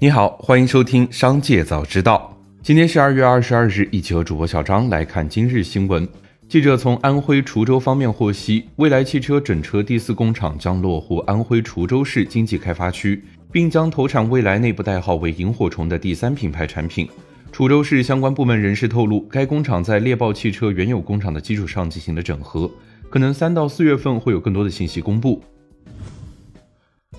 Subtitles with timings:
[0.00, 2.32] 你好，欢迎收听《商界早知道》。
[2.62, 6.08] 今天是二月二十二日，一起和主播小张来看今日新闻。
[6.48, 17.08] 记者从安徽滁州方面获悉，蔚来汽车整车第四工厂将落户安徽滁州市经济开发区，并将投产蔚来内部代号为“萤火虫”的第三品牌产品。
[17.52, 22.70] 滁州市相关部门人士透露，该工厂在猎豹汽车原有工厂的基础上进行了整合，
[23.10, 25.42] 可能三到四月份会有更多的信息公布。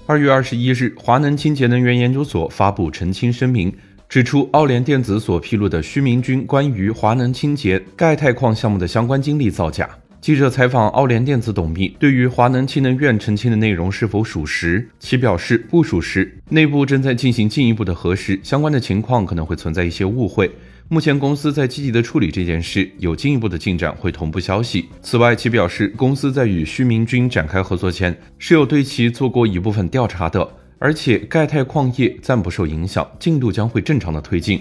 [0.10, 3.72] 二月二十一日，华能清洁能源研究所发布澄清声明。
[4.10, 9.88] 指出，奥联电子所披露的徐明军关于华能清洁钙钛矿项目的相关经历造假。
[10.20, 20.50] 记者采访奥联电子董秘，对于华能氢能院澄清的内容是否属实，其表示不属实，内部正在进行进一步的核实，相关的情况可能会存在一些误会。
[20.92, 24.90] 目前公司在积极的处理这件事，有进一步的进展会同步消息。
[25.04, 30.50] 此外，其表示，公司在与徐明军展开合作前，是有对其做过一部分调查的。
[30.80, 34.60] 而且钙钛矿业暂不受影响，进度将会正常的推进。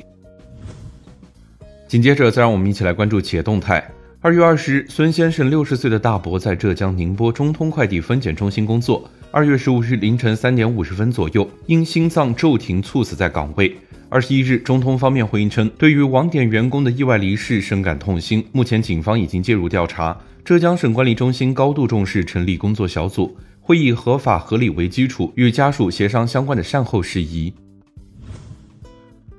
[1.86, 3.82] 紧接着，再让我们一起来关注企业动态。
[4.20, 9.10] 二月二十日，孙先生六十岁的大伯在浙江宁波中通快递分拣中心工作。
[9.30, 13.76] 二月十五日凌晨三点五十分左右，因心脏骤停猝死在岗位。
[14.08, 20.18] 二十一日，中通方面回应称，对于网点员工的意外离世深感痛心，目前警方已经介入调查。
[20.42, 23.36] 浙江省管理中心高度重视，成立工作小组。
[23.60, 27.52] 会以合法合理为基础，与家属协商相关的善后事宜。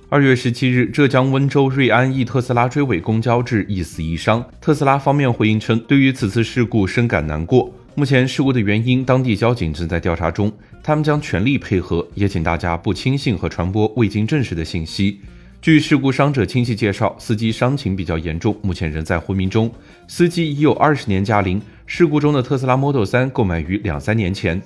[0.07, 7.73] 二月十七日，浙江温州瑞安一特斯拉追尾公交致一死一伤，特斯拉方面回应称，对于此次事故深感难过。
[7.99, 10.49] 目前事故的原因，当地交警正在调查中，
[10.81, 15.19] 他们将全力配合，也请大家不轻信和传播未经证实的信息。
[15.61, 19.69] 据事故伤者亲戚介绍，司机伤情比较严重，目前仍在昏迷中。
[20.07, 21.61] 司机已有二十年驾龄。
[21.85, 24.61] 事故中的特斯拉 Model 3购买于两三年前。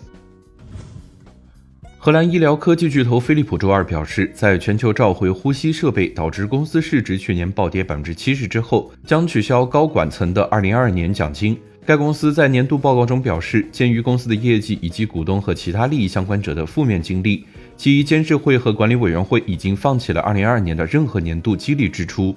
[1.97, 11.57] 荷兰医疗科技巨头飞利浦周二表示，在全球召回呼吸设备导致公司市值去年暴跌百分之七十之后，将取消高管层的二零二二年奖金。
[11.85, 17.43] 该公司在年度报告中表示，鉴于公司的业绩以及股东和其他利益相关者的负面经历。
[17.75, 22.33] 其监事会和管理委员会已经放弃了2022年的任何年度激励支出。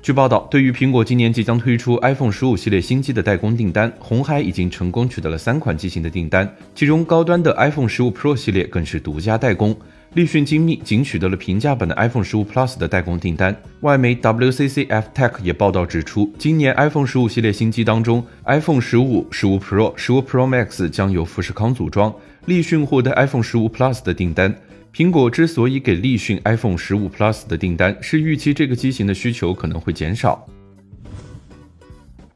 [0.00, 9.76] 据报道，对于苹果今年即将推出 iPhone 15系列新机的代工订单，红海已经成功取得了三款机型的订单，其中高端的 iPhone 15 Pro 系列更是独家代工。
[10.14, 13.56] 立讯精密仅取得了平价版的 iPhone 15 Plus 的代工订单。
[13.82, 22.12] 外媒 WCCF Tech 也报道指出，今年 iPhone 15系列新机当中，iPhone 15、15 Pro、15 Pro Max 将由富士康组装。
[22.46, 24.52] 立讯获得 iPhone 15 Plus 的订单。
[24.92, 30.44] 苹果之所以给立讯 iPhone 15 Plus 的订单，是预期这个机型的需求可能会减少。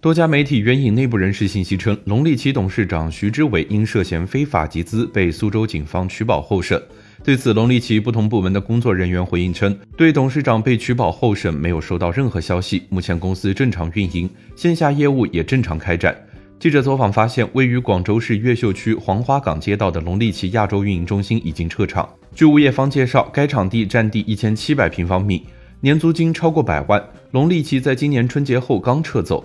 [0.00, 6.80] 多家媒体援引内部人士信息称，龙力奇董事长徐志伟因涉嫌非法集资被苏州警方取保候审。
[7.24, 12.82] 对此，龙力奇不同部门的工作人员回应称，对董事长被取保候审没有收到任何消息。
[12.90, 16.14] 目前公司正常运营，线下业务也正常开展。
[16.60, 22.06] 记者走访发现，位于广州市越秀区黄花岗街道的龙力奇亚洲运营中心已经撤场。
[22.34, 25.46] 据物业方介绍，该场地占地一千七百平方米，
[25.80, 27.02] 年租金超过百万。
[27.30, 29.42] 龙力奇在今年春节后刚撤走。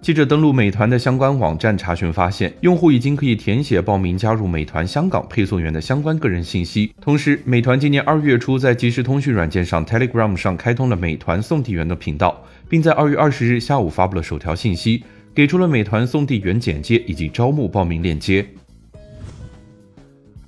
[0.00, 6.92] 记者登录美团的相关网站查询发现，用户已经可以填写报名加入美团香港配送员的相关个人信息。
[7.00, 15.04] 同时，美团今年二月初在即时通讯软件上 Telegram 上开通了美团送递员的频道，并在二月二十日下午发布了首条信息。
[15.34, 18.44] 给出了美团送递员简介以及招募报名链接。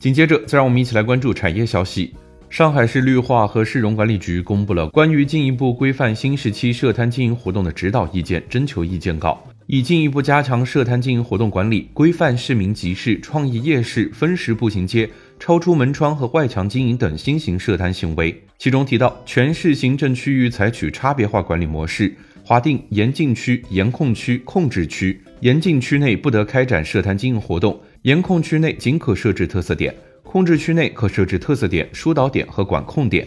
[0.00, 2.12] 紧接着，再让我们一起来关注产业消息。
[2.50, 15.09] 上海市绿化和市容管理局公布了关于进一步规范新时期涉摊经营活动的指导意见征求意见稿，以进一步加强涉摊经营活动管理，规范市民集市、创意夜市、分时步行街、
[15.39, 18.43] 超出门窗和外墙经营等新型涉摊行为。
[18.59, 22.12] 其中提到，全市行政区域采取差别化管理模式。
[22.43, 25.21] 划定严禁区、严控区、控制区。
[25.41, 29.94] 严禁区内不得开展涉摊经营活动，严控区内仅可设置特色点，
[30.31, 33.27] 控制区内可设置特色点、疏导点和管控点。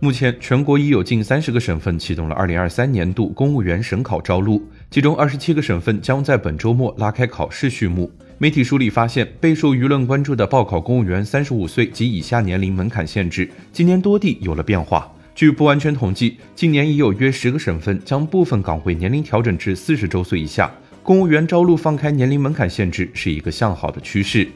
[0.00, 8.10] 目前，全国已有近三十个省份启动了二零二三年度公务员省考招录，其中二十七个省份将在本周末拉开考试序幕。
[8.38, 15.08] 媒体梳理发现，备受舆论关注的报考公务员三十五岁及以下年龄门槛限制，今年多地有了变化。
[15.36, 20.68] 据不完全统计，今年已有约十个省份将部分岗位年龄调整至四十周岁以下。
[21.04, 24.48] 公务员招录放开年龄门槛限制是一个向好的趋势。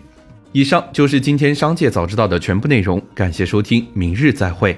[0.52, 4.76] 以上就是今天商界早知道的全部内容，感谢收听，明日再会。